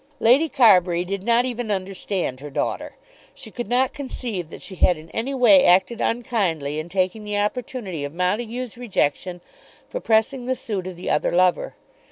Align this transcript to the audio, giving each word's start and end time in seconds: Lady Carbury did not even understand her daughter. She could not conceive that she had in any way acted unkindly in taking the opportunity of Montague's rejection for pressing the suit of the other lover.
Lady 0.19 0.49
Carbury 0.49 1.05
did 1.05 1.21
not 1.21 1.45
even 1.45 1.69
understand 1.69 2.39
her 2.39 2.49
daughter. 2.49 2.95
She 3.35 3.51
could 3.51 3.69
not 3.69 3.93
conceive 3.93 4.49
that 4.49 4.63
she 4.63 4.73
had 4.73 4.97
in 4.97 5.11
any 5.11 5.35
way 5.35 5.63
acted 5.63 6.01
unkindly 6.01 6.79
in 6.79 6.89
taking 6.89 7.23
the 7.23 7.37
opportunity 7.37 8.03
of 8.03 8.11
Montague's 8.11 8.77
rejection 8.77 9.41
for 9.87 9.99
pressing 9.99 10.47
the 10.47 10.55
suit 10.55 10.87
of 10.87 10.95
the 10.95 11.11
other 11.11 11.31
lover. 11.31 11.75